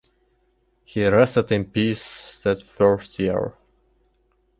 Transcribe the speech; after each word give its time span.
He 0.83 1.05
rested 1.07 1.51
in 1.51 1.65
peace 1.65 2.39
that 2.41 2.63
first 2.63 3.19
year. 3.19 3.53